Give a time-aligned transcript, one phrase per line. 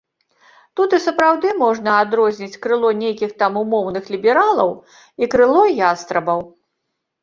[0.79, 4.77] Тут і сапраўды можна адрозніць крыло нейкіх там умоўных лібералаў
[5.25, 6.39] і крыло ястрабаў.